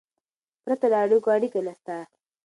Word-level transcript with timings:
پرته 0.63 0.85
له 0.91 0.97
اړیکو، 1.03 1.29
اړیکه 1.37 1.59
نسته. 1.67 1.95